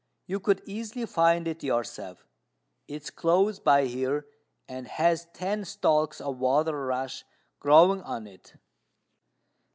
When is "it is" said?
2.87-3.09